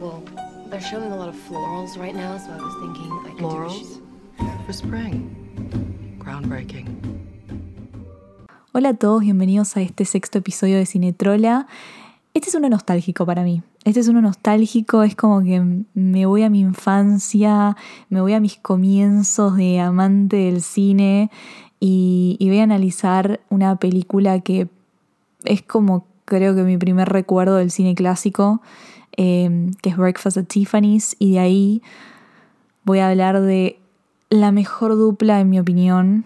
[0.00, 0.22] Well,
[0.70, 3.42] they're showing a lot of florals right now, so I was thinking I could do
[3.42, 4.00] Florals?
[4.64, 5.34] For spring.
[6.20, 6.86] Groundbreaking.
[8.72, 11.66] Hola a todos, bienvenidos a este sexto episodio de Cinetrola.
[12.32, 13.62] Este es uno nostálgico para mí.
[13.82, 17.76] Este es uno nostálgico, es como que me voy a mi infancia,
[18.08, 21.28] me voy a mis comienzos de amante del cine
[21.80, 24.68] y, y voy a analizar una película que
[25.44, 28.60] es como creo que mi primer recuerdo del cine clásico,
[29.18, 31.82] eh, que es Breakfast at Tiffany's, y de ahí
[32.84, 33.80] voy a hablar de
[34.30, 36.24] la mejor dupla, en mi opinión,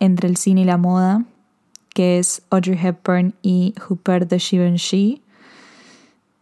[0.00, 1.24] entre el cine y la moda,
[1.94, 5.22] que es Audrey Hepburn y Rupert de Givenchy.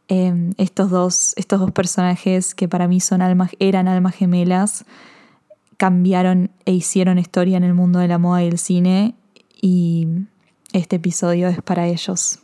[0.09, 4.87] Eh, estos, dos, estos dos personajes que para mí son almas, eran almas gemelas,
[5.77, 9.15] cambiaron e hicieron historia en el mundo de la moda y el cine,
[9.61, 10.09] y
[10.73, 12.41] este episodio es para ellos.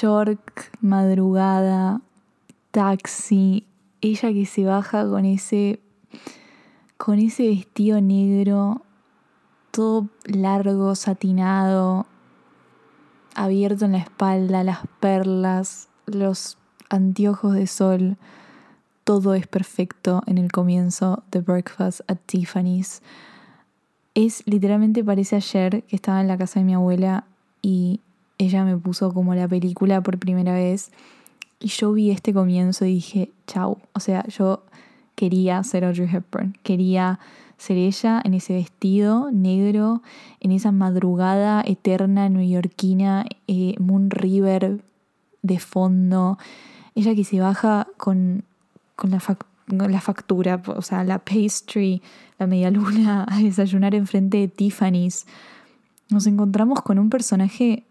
[0.00, 2.00] York, madrugada,
[2.70, 3.66] taxi,
[4.00, 5.80] ella que se baja con ese
[6.96, 8.82] con ese vestido negro
[9.72, 12.06] todo largo, satinado,
[13.34, 16.58] abierto en la espalda, las perlas, los
[16.90, 18.16] anteojos de sol,
[19.04, 23.02] todo es perfecto en el comienzo de Breakfast at Tiffany's.
[24.14, 27.24] Es literalmente parece ayer que estaba en la casa de mi abuela
[27.62, 28.00] y
[28.42, 30.90] ella me puso como la película por primera vez
[31.60, 34.64] y yo vi este comienzo y dije, chau, o sea, yo
[35.14, 37.20] quería ser Audrey Hepburn, quería
[37.56, 40.02] ser ella en ese vestido negro,
[40.40, 44.82] en esa madrugada eterna neoyorquina, eh, Moon River
[45.42, 46.38] de fondo,
[46.96, 48.42] ella que se baja con,
[48.96, 52.02] con la, con la factura, o sea, la pastry,
[52.38, 55.26] la media luna, a desayunar enfrente de Tiffany's.
[56.10, 57.84] Nos encontramos con un personaje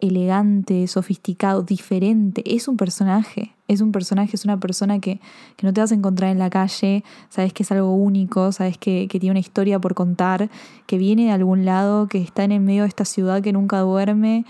[0.00, 2.42] elegante, sofisticado, diferente.
[2.44, 5.20] Es un personaje, es un personaje, es una persona que,
[5.56, 8.78] que no te vas a encontrar en la calle, sabes que es algo único, sabes
[8.78, 10.50] que, que tiene una historia por contar,
[10.86, 13.80] que viene de algún lado, que está en el medio de esta ciudad que nunca
[13.80, 14.44] duerme,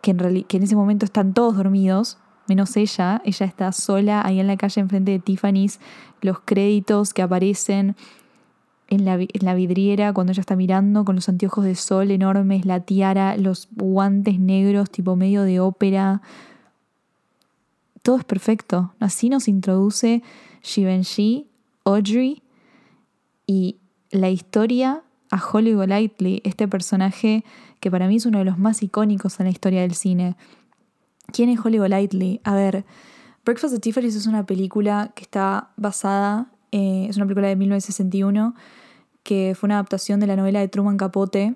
[0.00, 2.18] que en, que en ese momento están todos dormidos,
[2.48, 5.80] menos ella, ella está sola ahí en la calle enfrente de Tiffany's,
[6.20, 7.96] los créditos que aparecen
[8.92, 13.38] en la, vidriera cuando ella está mirando con los anteojos de sol enormes, la tiara,
[13.38, 16.20] los guantes negros tipo medio de ópera.
[18.02, 18.92] Todo es perfecto.
[19.00, 20.22] Así nos introduce
[20.60, 21.48] Givenchy,
[21.84, 22.42] Audrey
[23.46, 23.78] y
[24.10, 27.44] la historia a Holly Golightly, este personaje
[27.80, 30.36] que para mí es uno de los más icónicos en la historia del cine.
[31.32, 32.42] ¿Quién es Holly Golightly?
[32.44, 32.84] A ver,
[33.42, 38.54] Breakfast at Tiffany's es una película que está basada, eh, es una película de 1961
[39.22, 41.54] que fue una adaptación de la novela de Truman Capote.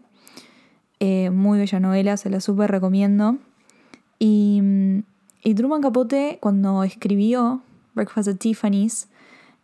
[1.01, 3.39] Eh, muy bella novela, se la súper recomiendo.
[4.19, 4.63] Y,
[5.43, 7.63] y Truman Capote, cuando escribió
[7.95, 9.09] Breakfast at Tiffany's,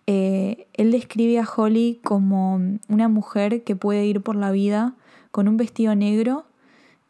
[0.07, 4.95] eh, él describe a Holly como una mujer que puede ir por la vida
[5.31, 6.45] con un vestido negro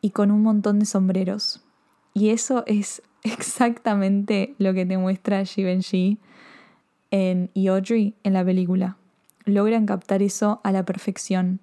[0.00, 1.62] y con un montón de sombreros.
[2.14, 6.18] Y eso es exactamente lo que te muestra Givenchy
[7.10, 8.96] en, y Audrey en la película.
[9.44, 11.60] Logran captar eso a la perfección.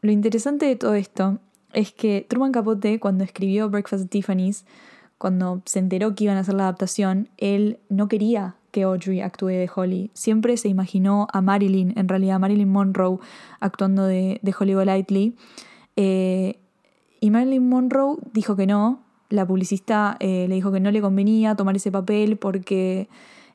[0.00, 1.38] Lo interesante de todo esto
[1.72, 4.64] es que Truman Capote, cuando escribió Breakfast at Tiffany's,
[5.18, 9.48] cuando se enteró que iban a hacer la adaptación, él no quería que Audrey actúe
[9.48, 10.10] de Holly.
[10.14, 13.18] Siempre se imaginó a Marilyn, en realidad a Marilyn Monroe,
[13.60, 15.36] actuando de, de Holly Golightly.
[15.96, 16.58] Eh,
[17.20, 19.00] y Marilyn Monroe dijo que no.
[19.30, 23.08] La publicista eh, le dijo que no le convenía tomar ese papel porque,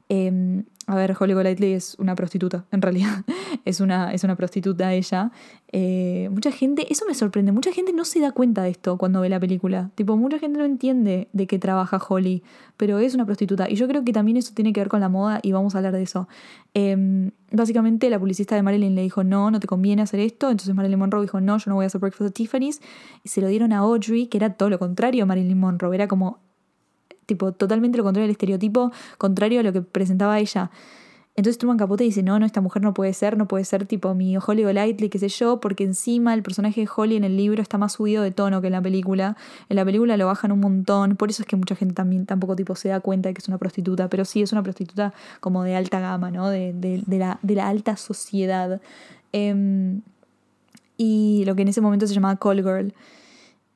[0.09, 3.24] eh, a ver, Holly Golightly es una prostituta, en realidad.
[3.64, 5.31] es, una, es una prostituta ella.
[5.72, 9.22] Eh, mucha gente, eso me sorprende, mucha gente no se da cuenta de esto cuando
[9.22, 9.92] ve la película.
[9.94, 12.42] Tipo, mucha gente no entiende de qué trabaja Holly,
[12.75, 13.69] pero es una prostituta.
[13.69, 15.78] Y yo creo que también eso tiene que ver con la moda y vamos a
[15.78, 16.28] hablar de eso.
[16.74, 20.50] Eh, básicamente, la publicista de Marilyn le dijo, no, no te conviene hacer esto.
[20.50, 22.81] Entonces Marilyn Monroe dijo, no, yo no voy a hacer Breakfast at Tiffany's.
[23.24, 25.94] Y se lo dieron a Audrey, que era todo lo contrario a Marilyn Monroe.
[25.94, 26.39] Era como,
[27.30, 30.70] tipo, totalmente lo contrario del estereotipo, contrario a lo que presentaba ella.
[31.40, 34.14] Entonces Truman Capote dice, no, no, esta mujer no puede ser, no puede ser tipo
[34.14, 37.62] mi Holly Golightly, qué sé yo, porque encima el personaje de Holly en el libro
[37.62, 39.38] está más subido de tono que en la película.
[39.70, 42.58] En la película lo bajan un montón, por eso es que mucha gente también tampoco
[42.58, 45.64] tipo se da cuenta de que es una prostituta, pero sí es una prostituta como
[45.64, 46.50] de alta gama, ¿no?
[46.50, 48.82] De, de, la, de la alta sociedad.
[49.32, 50.02] Em,
[50.98, 52.94] y lo que en ese momento se llamaba Call Girl.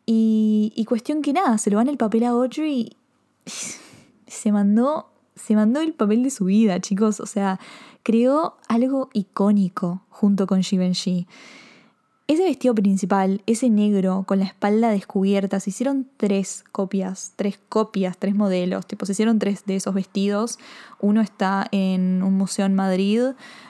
[0.06, 2.98] Y, y cuestión que nada, se lo van el papel a Audrey
[3.46, 7.20] se mandó se mandó el papel de su vida, chicos.
[7.20, 7.60] O sea,
[8.04, 11.28] creó algo icónico junto con Givenchy.
[12.28, 18.18] Ese vestido principal, ese negro con la espalda descubierta, se hicieron tres copias, tres copias,
[18.18, 20.58] tres modelos, tipo, se hicieron tres de esos vestidos.
[21.02, 23.22] Uno está en un museo en Madrid,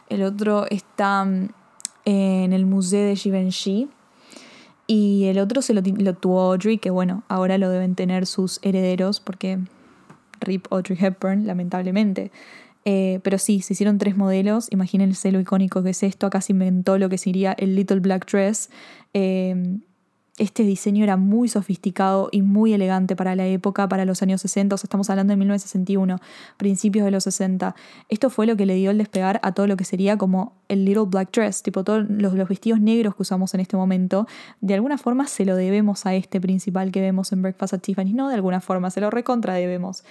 [0.10, 1.50] el otro está mm,
[2.06, 3.90] en el Museo de Givenchy
[4.96, 5.82] y el otro se lo,
[6.14, 9.58] tuvo Audrey, que bueno, ahora lo deben tener sus herederos porque
[10.40, 12.32] Rip Audrey Hepburn, lamentablemente.
[12.86, 14.68] Eh, pero sí, se hicieron tres modelos.
[14.72, 16.28] Imagínense lo icónico que es esto.
[16.28, 18.70] Acá se inventó lo que sería el Little Black Dress.
[19.16, 19.80] Eh,
[20.38, 24.74] este diseño era muy sofisticado y muy elegante para la época, para los años 60,
[24.74, 26.20] o sea, estamos hablando de 1961,
[26.58, 27.76] principios de los 60.
[28.10, 30.86] Esto fue lo que le dio el despegar a todo lo que sería como el
[30.86, 34.26] Little Black Dress, tipo todos los, los vestidos negros que usamos en este momento.
[34.60, 38.16] De alguna forma se lo debemos a este principal que vemos en Breakfast at Tiffany's,
[38.16, 40.04] no de alguna forma, se lo recontra debemos.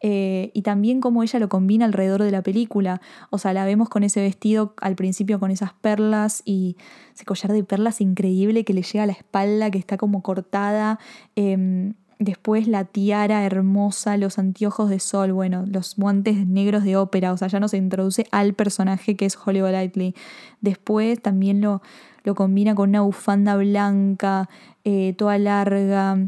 [0.00, 3.00] Eh, y también cómo ella lo combina alrededor de la película.
[3.30, 6.76] O sea, la vemos con ese vestido al principio con esas perlas y
[7.14, 10.98] ese collar de perlas increíble que le llega a la espalda, que está como cortada.
[11.34, 17.32] Em, después la tiara hermosa, los anteojos de sol, bueno, los guantes negros de ópera,
[17.32, 20.14] o sea, ya no se introduce al personaje que es Holly Golightly.
[20.60, 21.82] Después también lo,
[22.24, 24.48] lo combina con una bufanda blanca,
[24.84, 26.18] eh, toda larga,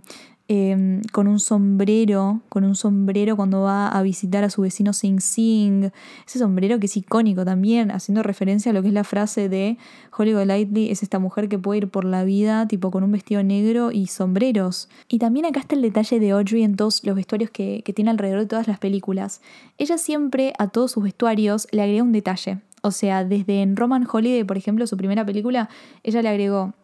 [0.52, 5.20] Em, con un sombrero, con un sombrero cuando va a visitar a su vecino Sing
[5.20, 5.92] Sing.
[6.26, 9.78] Ese sombrero que es icónico también, haciendo referencia a lo que es la frase de
[10.10, 13.44] Holly Golightly, es esta mujer que puede ir por la vida tipo con un vestido
[13.44, 14.88] negro y sombreros.
[15.06, 18.10] Y también acá está el detalle de Audrey en todos los vestuarios que, que tiene
[18.10, 19.42] alrededor de todas las películas.
[19.78, 22.58] Ella siempre a todos sus vestuarios le agrega un detalle.
[22.82, 25.68] O sea, desde en Roman Holiday, por ejemplo, su primera película,
[26.02, 26.74] ella le agregó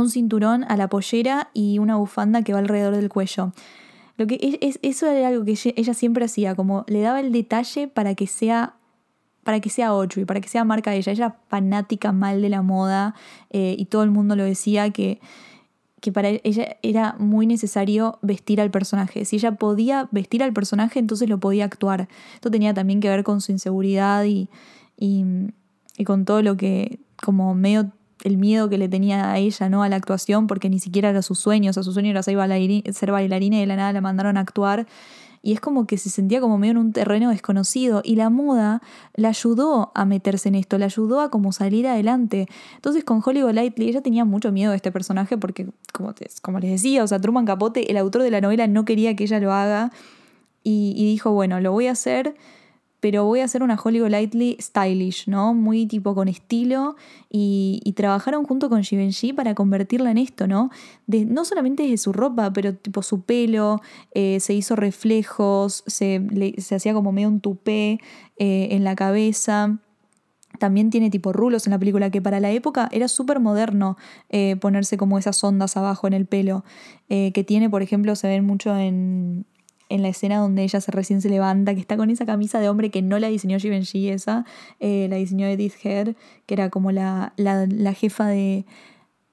[0.00, 3.52] un cinturón a la pollera y una bufanda que va alrededor del cuello.
[4.16, 7.88] Lo que es, eso era algo que ella siempre hacía, como le daba el detalle
[7.88, 8.74] para que sea
[9.44, 11.12] para que sea Audrey, para que sea marca de ella.
[11.12, 13.14] Ella era fanática mal de la moda
[13.50, 15.20] eh, y todo el mundo lo decía que,
[16.00, 19.24] que para ella era muy necesario vestir al personaje.
[19.26, 22.08] Si ella podía vestir al personaje, entonces lo podía actuar.
[22.34, 24.48] Esto tenía también que ver con su inseguridad y,
[24.98, 25.24] y,
[25.98, 27.92] y con todo lo que como medio
[28.24, 29.82] el miedo que le tenía a ella, ¿no?
[29.82, 32.36] A la actuación, porque ni siquiera era su sueño, o sea, su sueño era ser
[32.36, 34.86] bailarina, y de la nada la mandaron a actuar.
[35.42, 38.00] Y es como que se sentía como medio en un terreno desconocido.
[38.02, 38.80] Y la moda
[39.14, 42.48] la ayudó a meterse en esto, la ayudó a como salir adelante.
[42.76, 46.70] Entonces con Hollywood Lightly ella tenía mucho miedo de este personaje porque, como, como les
[46.70, 49.52] decía, o sea, Truman Capote, el autor de la novela, no quería que ella lo
[49.52, 49.92] haga.
[50.62, 52.34] y dijo, bueno, lo voy a hacer
[53.04, 55.52] pero voy a hacer una Holly Golightly stylish, ¿no?
[55.52, 56.96] Muy tipo con estilo
[57.28, 60.70] y, trabajaron junto con Givenchy para convertirla en esto, ¿no?
[61.06, 63.82] No solamente desde su ropa, pero tipo su pelo,
[64.14, 68.00] eh, se hizo reflejos, se, se, hacía como medio un tupé
[68.38, 69.80] eh, en la cabeza.
[70.58, 73.98] También tiene tipo rulos en la película, que para la época era súper moderno
[74.30, 76.64] eh, ponerse como esas ondas abajo en el pelo.
[77.08, 79.44] que tiene, por ejemplo, se ven mucho en,
[79.88, 82.68] en la escena donde ella se recién se levanta, que está con esa camisa de
[82.68, 84.44] hombre que no la diseñó Givenchy esa,
[84.80, 86.14] eh, la diseñó Edith Head,
[86.46, 88.64] que era como la, la, jefa de,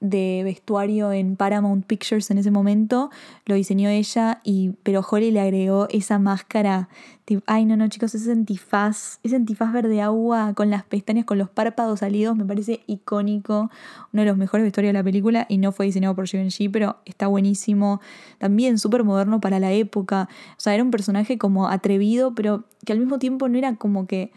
[0.02, 3.10] de vestuario en Paramount Pictures en ese momento,
[3.46, 6.88] lo diseñó ella, y, pero Holly le agregó esa máscara.
[7.24, 11.38] Tipo, ay, no, no, chicos, ese antifaz, ese antifaz verde agua con las pestañas, con
[11.38, 13.70] los párpados salidos, me parece icónico,
[14.12, 16.96] uno de los mejores vestuarios de la película, y no fue diseñado por Givenchy, pero
[17.04, 18.00] está buenísimo.
[18.38, 20.28] También súper moderno para la época.
[20.56, 24.08] O sea, era un personaje como atrevido, pero que al mismo tiempo no era como
[24.08, 24.32] que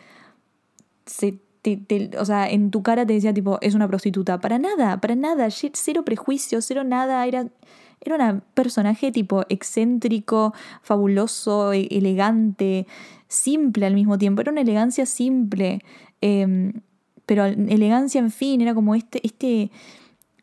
[1.08, 1.40] se
[2.18, 4.40] o sea, en tu cara te decía tipo, es una prostituta.
[4.40, 7.48] Para nada, para nada, cero prejuicio, cero nada, era,
[8.02, 12.88] era un personaje tipo excéntrico, fabuloso, e-, elegante,
[13.28, 15.82] simple al mismo tiempo, era una elegancia simple,
[16.22, 16.74] em,
[17.26, 19.72] pero elegancia en fin, era como este, este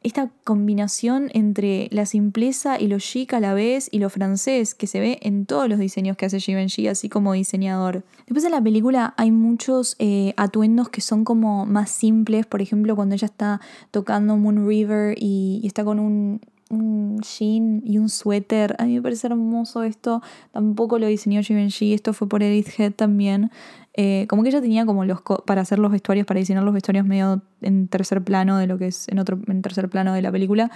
[0.05, 4.87] esta combinación entre la simpleza y lo chic a la vez y lo francés que
[4.87, 8.05] se ve en todos los diseños que hace Givenchy, así como diseñador.
[8.27, 12.97] Después en la película hay muchos eh, atuendos que son como más simples, por ejemplo
[12.97, 16.41] cuando ella está tocando Moon River y, está con un,
[16.73, 18.75] un jean y un suéter.
[18.79, 20.23] A mí me parece hermoso esto.
[20.53, 23.51] Tampoco lo diseñó Givenchy, esto fue por Edith Head también.
[23.95, 27.07] Eh, como que ella tenía como los para hacer los vestuarios, para diseñar los vestuarios
[27.07, 30.33] medio en tercer plano de lo que es en otro en tercer plano de la
[30.33, 30.71] película.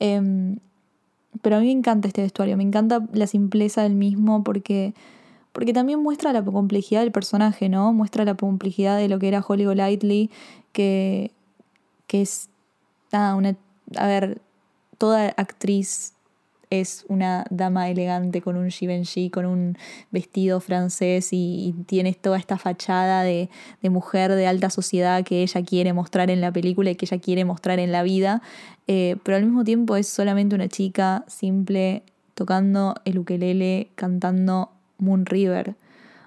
[0.00, 0.56] Em,
[1.42, 4.94] pero a mí me encanta este vestuario, me encanta la simpleza del mismo porque
[5.52, 7.92] porque también muestra la complejidad del personaje, ¿no?
[7.92, 10.30] Muestra la complejidad de lo que era Holly Golightly,
[10.72, 11.30] que,
[12.06, 12.48] que es
[13.12, 13.54] nada, una
[13.96, 14.40] a ver,
[14.98, 16.14] toda actriz
[16.72, 19.76] es una dama elegante con un Givenchy, con un
[20.10, 23.50] vestido francés y, y tiene toda esta fachada de,
[23.82, 27.20] de, mujer de alta sociedad que ella quiere mostrar en la película y que ella
[27.20, 28.40] quiere mostrar en la vida,
[28.86, 35.26] eh, pero al mismo tiempo es solamente una chica simple tocando el ukelele, cantando Moon
[35.26, 35.76] River.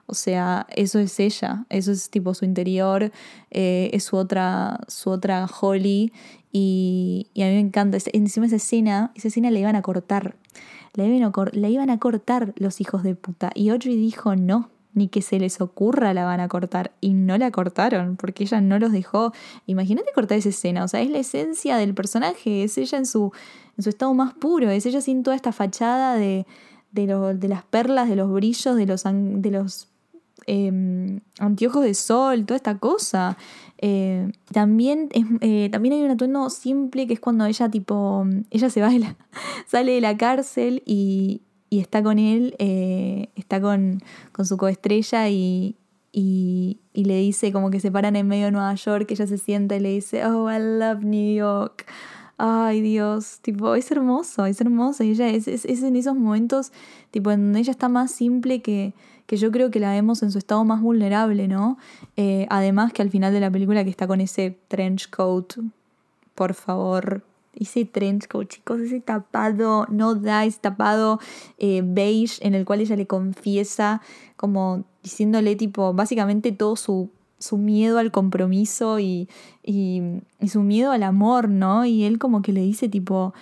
[0.07, 3.11] O sea, eso es ella, eso es tipo su interior,
[3.51, 6.11] eh, es su otra, su otra Holly.
[6.51, 7.97] Y, y, a mí me encanta.
[8.13, 10.37] Encima esa escena, esa escena la iban a cortar.
[10.93, 13.51] La iban a, la iban a cortar los hijos de puta.
[13.55, 16.91] Y Audrey dijo no, ni que se les ocurra la van a cortar.
[17.01, 19.33] Y no la cortaron, porque ella no los dejó.
[19.67, 23.31] Imagínate cortar esa escena, o sea, es la esencia del personaje, es ella en su,
[23.77, 26.47] en su estado más puro, es ella sin toda esta fachada de,
[26.91, 29.89] de, lo, de las perlas, de los brillos, de los, de los
[30.47, 33.37] eh, anteojos de sol, toda esta cosa.
[33.77, 38.69] Eh, también, es, eh, también hay un atuendo simple que es cuando ella tipo, ella
[38.69, 39.17] se va de la,
[39.67, 45.29] sale de la cárcel y, y está con él, eh, está con, con su coestrella
[45.29, 45.75] y,
[46.11, 49.37] y, y, le dice como que se paran en medio de Nueva York, ella se
[49.37, 51.85] sienta y le dice, oh, I love New York.
[52.37, 55.05] Ay Dios, tipo, es hermoso, es hermoso.
[55.05, 56.73] Y ella es, es, es en esos momentos,
[57.11, 58.93] tipo, en donde ella está más simple que,
[59.25, 61.77] que yo creo que la vemos en su estado más vulnerable, ¿no?
[62.15, 65.53] Eh, además que al final de la película que está con ese trench coat,
[66.35, 67.23] por favor,
[67.55, 71.19] ese trench coat, chicos, ese tapado, no da, ese tapado
[71.57, 74.01] eh, beige en el cual ella le confiesa,
[74.35, 79.29] como diciéndole tipo, básicamente todo su, su miedo al compromiso y,
[79.63, 80.01] y,
[80.39, 81.85] y su miedo al amor, ¿no?
[81.85, 83.33] Y él como que le dice tipo,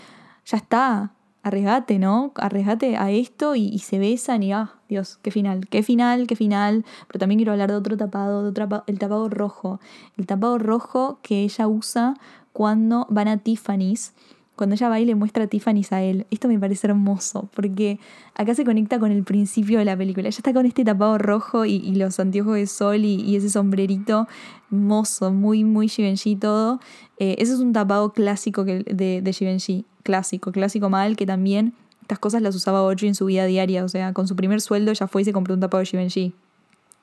[0.45, 1.13] ya está,
[1.43, 2.31] arriesgate, ¿no?
[2.35, 6.35] Arriesgate a esto y, y, se besan y, ah, Dios, qué final, qué final, qué
[6.35, 6.85] final.
[7.07, 9.79] Pero también quiero hablar de otro tapado, de otro, el tapado rojo.
[10.17, 12.15] El tapado rojo que ella usa
[12.53, 14.13] cuando van a Tiffany's.
[14.55, 16.27] Cuando ella va y le muestra a Tiffany's a él.
[16.29, 17.99] Esto me parece hermoso, porque
[18.35, 20.27] acá se conecta con el principio de la película.
[20.27, 24.27] Ella está con este tapado rojo y, los anteojos de sol y, ese sombrerito
[24.71, 26.79] hermoso, muy, muy Givenchy todo.
[27.17, 31.73] Eh, ese es un tapado clásico que, de, de Givenchy clásico, clásico mal, que también
[32.01, 33.83] estas cosas las usaba Audrey en su vida diaria.
[33.83, 36.33] O sea, con su primer sueldo ya fue y se compró un tapado de Givenchy.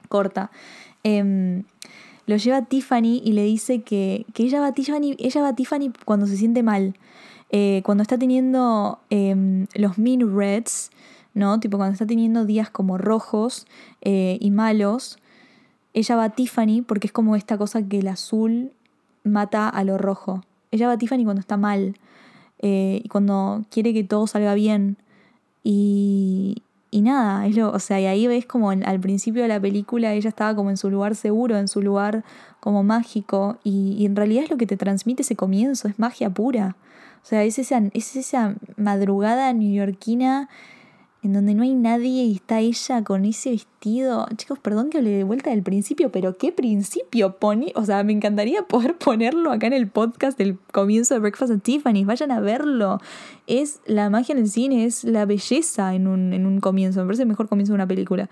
[0.09, 0.51] Corta.
[1.03, 1.63] Eh,
[2.31, 5.49] lo lleva a Tiffany y le dice que, que ella, va a Tiffany, ella va
[5.49, 6.95] a Tiffany cuando se siente mal.
[7.51, 10.91] Eh, cuando está teniendo eh, los mean reds,
[11.35, 11.61] ¿no?
[11.61, 13.67] Tipo cuando está teniendo días como rojos
[14.01, 15.19] eh, y malos,
[15.93, 18.73] ella va a Tiffany porque es como esta cosa que el azul
[19.25, 20.43] mata a lo rojo.
[20.71, 21.97] Ella va a Tiffany cuando está mal
[22.61, 24.97] eh, y cuando quiere que todo salga bien.
[25.63, 29.61] Y, y nada, es lo, o sea, y ahí ves como al principio de la
[29.61, 32.25] película ella estaba como en su lugar seguro, en su lugar
[32.61, 36.77] como mágico, y en realidad es lo que te transmite ese comienzo, es magia pura.
[37.23, 40.49] O sea, es esa, es esa madrugada neoyorquina
[41.23, 44.27] en donde no hay nadie y está ella con ese vestido.
[44.37, 47.73] Chicos, perdón que hable de vuelta del principio, pero ¿qué principio pone?
[47.77, 51.61] O sea, me encantaría poder ponerlo acá en el podcast del comienzo de Breakfast at
[51.61, 52.07] Tiffany's.
[52.07, 53.01] Vayan a verlo.
[53.47, 57.01] Es la magia en el cine, es la belleza en un, en un comienzo.
[57.01, 58.31] Me parece el mejor comienzo de una película.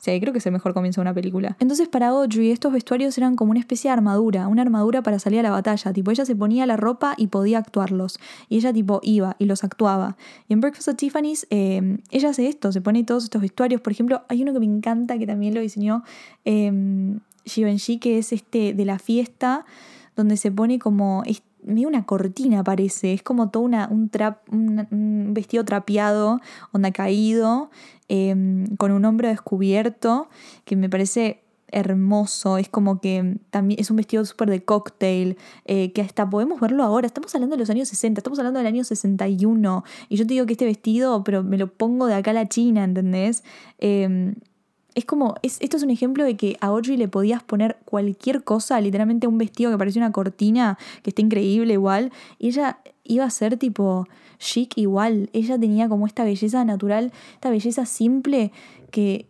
[0.00, 1.58] Sí, creo que es el mejor comienzo de una película.
[1.60, 5.40] Entonces para Audrey estos vestuarios eran como una especie de armadura, una armadura para salir
[5.40, 5.92] a la batalla.
[5.92, 8.18] Tipo, ella se ponía la ropa y podía actuarlos.
[8.48, 10.16] Y ella tipo iba y los actuaba.
[10.48, 13.82] Y en Breakfast at Tiffany's eh, ella hace esto, se pone todos estos vestuarios.
[13.82, 16.02] Por ejemplo, hay uno que me encanta que también lo diseñó
[16.46, 16.72] eh,
[17.44, 19.66] Givenchy, que es este de la fiesta,
[20.16, 21.22] donde se pone como...
[21.64, 26.40] medio una cortina parece, es como todo una, un, trap, un, vestido trapeado,
[26.72, 27.70] onda caído,
[28.08, 28.34] eh,
[28.78, 30.28] con un hombro descubierto,
[30.64, 35.92] que me parece hermoso, es como que también es un vestido súper de cocktail, eh,
[35.92, 38.84] que hasta podemos verlo ahora, estamos hablando de los años 60, estamos hablando del año
[38.84, 42.34] 61, y yo te digo que este vestido, pero me lo pongo de acá a
[42.34, 43.44] la China, ¿entendés?
[43.78, 44.34] Eh,
[44.94, 48.44] es como, es, esto es un ejemplo de que a Audrey le podías poner cualquier
[48.44, 53.24] cosa, literalmente un vestido que parecía una cortina, que está increíble igual, y ella iba
[53.24, 54.06] a ser tipo
[54.38, 58.52] chic igual, ella tenía como esta belleza natural, esta belleza simple
[58.90, 59.26] que,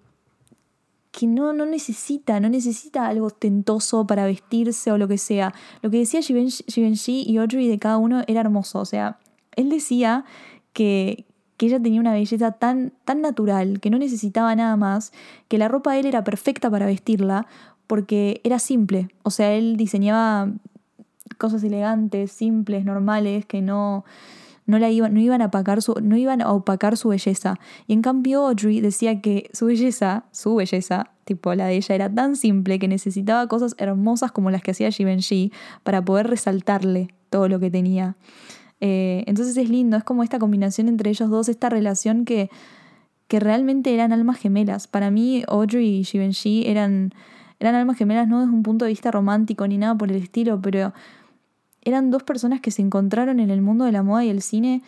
[1.11, 5.53] que no, no necesita, no necesita algo ostentoso para vestirse o lo que sea.
[5.83, 9.19] Lo que decía Givenchy y Audrey de cada uno era hermoso, o sea,
[9.57, 10.25] él decía
[10.73, 11.27] que,
[11.61, 15.13] que ella tenía una belleza tan, tan natural, que no necesitaba nada más,
[15.47, 17.47] que la ropa de él era perfecta para vestirla,
[17.87, 19.11] porque era simple.
[19.25, 20.49] O sea, él diseñaba
[21.37, 24.07] cosas elegantes, simples, normales, que no,
[24.65, 27.61] no, la iban, no, iban a opacar su, no iban a opacar su belleza.
[27.87, 32.09] Y en cambio Audrey decía que su belleza, su belleza, tipo la de ella, era
[32.09, 35.53] tan simple que necesitaba cosas hermosas como las que hacía Givenchy
[35.83, 38.17] para poder resaltarle todo lo que tenía.
[38.81, 42.51] Eh, entonces es lindo, es como esta combinación entre ellos dos, esta relación que,
[43.29, 44.87] que realmente eran almas gemelas.
[44.87, 47.13] Para mí, Audrey y Givenchy eran,
[47.59, 50.61] eran almas gemelas no desde un punto de vista romántico ni nada por el estilo,
[50.61, 50.93] pero
[51.83, 54.83] eran dos personas que se encontraron en el mundo de la moda y el cine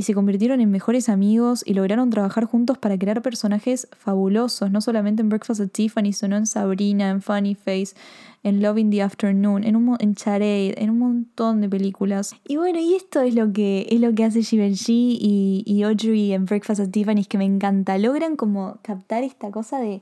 [0.00, 4.80] y se convirtieron en mejores amigos y lograron trabajar juntos para crear personajes fabulosos, no
[4.80, 7.94] solamente en Breakfast at Tiffany, sino en Sabrina, en Funny Face,
[8.42, 12.34] en Love in the Afternoon, en, un, en Charade, en un montón de películas.
[12.48, 16.32] Y bueno, y esto es lo que, es lo que hace Givenchy y, y Audrey
[16.32, 17.98] en Breakfast at Tiffany, que me encanta.
[17.98, 20.00] Logran como captar esta cosa de,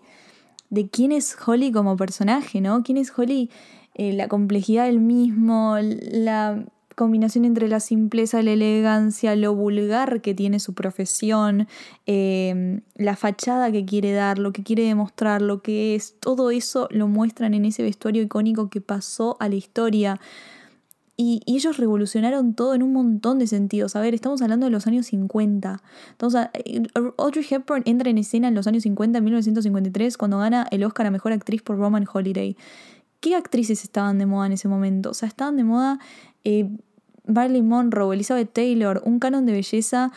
[0.71, 2.85] de quién es Holly como personaje, ¿no?
[2.85, 3.51] ¿Quién es Holly?
[3.97, 6.65] Eh, la complejidad del mismo, la
[6.99, 11.69] combinación entre la simpleza, la elegancia, lo vulgar que tiene su profesión,
[12.07, 16.89] em, la fachada que quiere dar, lo que quiere demostrar, lo que es, todo eso
[16.91, 20.21] lo muestran en ese vestuario icónico que pasó a la historia.
[21.17, 23.97] Y, ellos revolucionaron todo en un montón de sentidos.
[23.97, 25.83] A ver, estamos hablando de los años 50.
[26.13, 26.83] Entonces, eh,
[27.17, 31.07] Audrey Hepburn entra en escena en los años 50, en 1953, cuando gana el Oscar
[31.07, 32.57] a Mejor Actriz por Roman Holiday.
[33.21, 35.11] ¿Qué actrices estaban de moda en ese momento?
[35.11, 35.99] O sea, estaban de moda
[36.45, 36.69] eh,
[37.29, 40.11] Marilyn Monroe, Elizabeth Taylor, un canon de belleza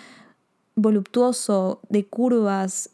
[0.75, 2.89] voluptuoso, de curvas,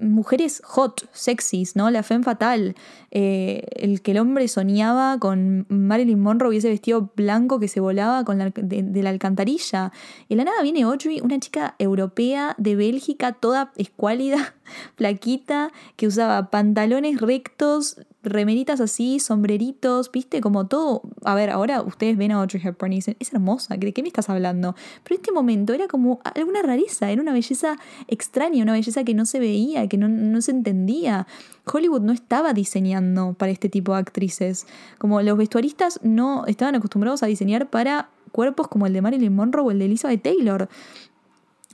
[0.00, 1.90] mujeres hot, sexys, ¿no?
[1.90, 2.74] La femme fatal,
[3.10, 7.80] eh, el que el hombre soñaba con Marilyn Monroe y ese vestido blanco que se
[7.80, 9.92] volaba con la, de, la alcantarilla.
[10.28, 14.54] Y la nada viene Audrey, una chica europea de Bélgica, toda escuálida,
[14.96, 21.02] flaquita, que usaba pantalones rectos, remeritas así, sombreritos, viste, como todo.
[21.24, 24.08] A ver, ahora ustedes ven a Audrey Hepburn y dicen, es hermosa, ¿de qué me
[24.08, 24.74] estás hablando?
[25.02, 27.78] Pero en este momento era como alguna rareza, era una belleza
[28.08, 31.26] extraña, una belleza que no se veía, que no, no se entendía.
[31.70, 34.66] Hollywood no estaba diseñando para este tipo de actrices.
[34.96, 39.66] Como los vestuaristas no estaban acostumbrados a diseñar para cuerpos como el de Marilyn Monroe
[39.66, 40.70] o el de Elizabeth Taylor.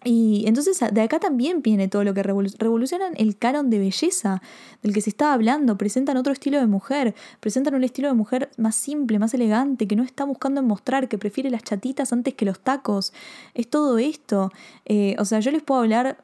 [0.04, 4.40] Y entonces de acá también viene todo lo que revolucionan el canon de belleza
[4.80, 8.50] del que se está hablando, presentan otro estilo de mujer, presentan un estilo de mujer
[8.56, 12.44] más simple, más elegante, que no está buscando mostrar, que prefiere las chatitas antes que
[12.44, 13.12] los tacos.
[13.54, 14.52] Es todo esto.
[14.84, 16.18] Eh, o sea, yo les puedo hablar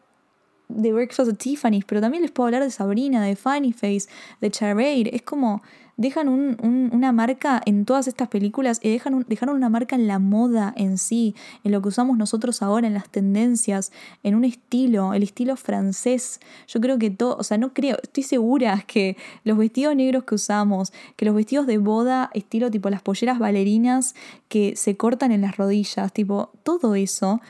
[0.74, 4.08] de Breakfast at Tiffany's, pero también les puedo hablar de Sabrina, de Funny Face,
[4.40, 5.10] de Charade.
[5.14, 5.62] Es como
[5.96, 10.72] dejan una marca en todas estas películas y dejan dejaron una marca en la moda
[10.76, 15.22] en sí, en lo que usamos nosotros ahora, en las tendencias, en un estilo, el
[15.22, 16.40] estilo francés.
[16.66, 20.34] Yo creo que todo, o sea, no creo, estoy segura que los vestidos negros que
[20.34, 24.14] usamos, que los vestidos de boda, estilo tipo las polleras bailarinas
[24.48, 27.40] que se cortan en las rodillas, tipo, todo eso,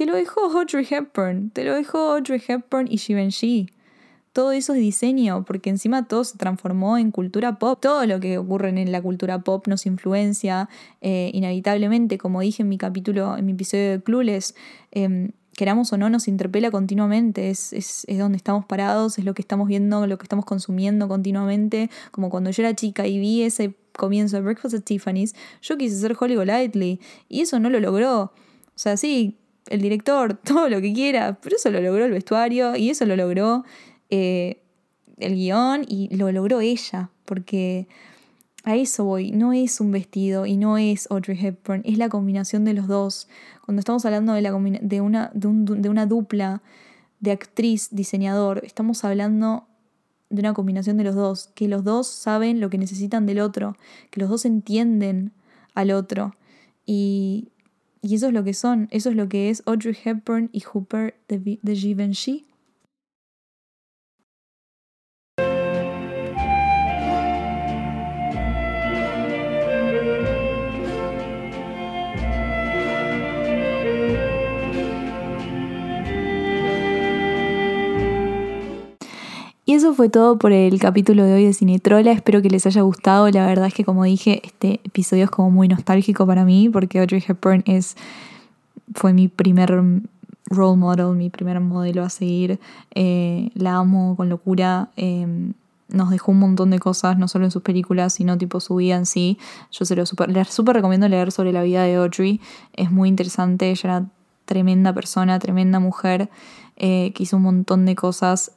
[0.00, 3.66] te lo dejó Audrey Hepburn, te lo dejó Audrey Hepburn y Givenchy
[4.32, 7.78] todo eso es diseño, porque encima todo se transformó en cultura pop.
[7.82, 10.70] Todo lo que ocurre en la cultura pop nos influencia
[11.02, 14.54] eh, inevitablemente, como dije en mi capítulo, en mi episodio de Clueless,
[14.92, 19.34] em, queramos o no, nos interpela continuamente, es, es, es, donde estamos parados, es lo
[19.34, 23.42] que estamos viendo, lo que estamos consumiendo continuamente, como cuando yo era chica y vi
[23.42, 27.80] ese comienzo de Breakfast at Tiffany's, yo quise ser Holly Golightly y eso no lo
[27.80, 28.32] logró.
[28.80, 29.36] O sea, sí,
[29.70, 33.16] el director, todo lo que quiera, pero eso lo logró el vestuario y eso lo
[33.16, 33.64] logró
[34.10, 34.62] eh,
[35.18, 37.88] el guion y lo logró ella, porque
[38.64, 42.64] a eso voy, no es un vestido y no es Audrey Hepburn, es la combinación
[42.64, 43.28] de los dos.
[43.64, 45.48] Cuando estamos hablando de, la de, una, de,
[45.80, 46.62] de una dupla
[47.20, 49.66] de actriz, diseñador, estamos hablando
[50.28, 53.76] de una combinación de los dos, que los dos saben lo que necesitan del otro,
[54.10, 55.32] que los dos entienden
[55.74, 56.34] al otro.
[56.86, 57.48] Y,
[58.02, 61.14] y eso es lo que son, eso es lo que es Audrey Hepburn y Hooper
[61.28, 62.46] de, de Givenchy.
[79.70, 82.10] Y eso fue todo por el capítulo de hoy de Cinetrola.
[82.10, 83.30] Espero que les haya gustado.
[83.30, 86.98] La verdad es que, como dije, este episodio es como muy nostálgico para mí porque
[86.98, 87.96] Audrey Hepburn es,
[88.96, 89.80] fue mi primer
[90.46, 92.58] role model, mi primer modelo a seguir.
[92.96, 94.90] Eh, la amo con locura.
[94.96, 95.52] Em,
[95.86, 98.96] nos dejó un montón de cosas, no solo en sus películas, sino tipo su vida
[98.96, 99.38] en sí.
[99.70, 102.40] Yo se lo super, les súper recomiendo leer sobre la vida de Audrey.
[102.72, 103.70] Es muy interesante.
[103.70, 104.06] Ella era
[104.46, 106.28] tremenda persona, tremenda mujer,
[106.74, 108.50] eh, que hizo un montón de cosas.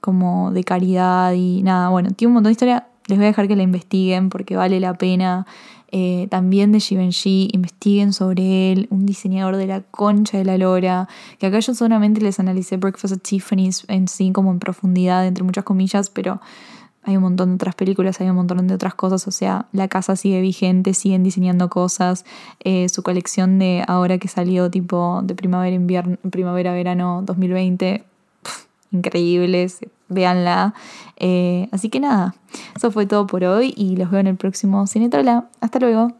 [0.00, 3.48] Como de caridad y nada, bueno, tiene un montón de historia, les voy a dejar
[3.48, 5.46] que la investiguen porque vale la pena.
[5.92, 11.08] Eh, también de Givenchy, investiguen sobre él, un diseñador de la concha de la lora,
[11.38, 15.42] que acá yo solamente les analicé Breakfast at Tiffany's en sí como en profundidad, entre
[15.42, 16.40] muchas comillas, pero
[17.02, 19.88] hay un montón de otras películas, hay un montón de otras cosas, o sea, la
[19.88, 22.24] casa sigue vigente, siguen diseñando cosas,
[22.62, 28.04] eh, su colección de ahora que salió tipo de primavera, invierno, primavera, verano 2020,
[28.92, 30.74] increíbles, véanla.
[31.16, 32.34] Eh, así que nada,
[32.76, 35.48] eso fue todo por hoy y los veo en el próximo Cinetrola.
[35.60, 36.19] Hasta luego.